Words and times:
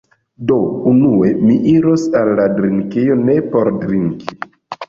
Do, 0.51 0.55
unue 0.91 1.29
mi 1.49 1.59
iros 1.73 2.07
al 2.21 2.33
la 2.41 2.47
drinkejo 2.57 3.19
ne 3.29 3.37
por 3.53 3.73
drinki 3.85 4.35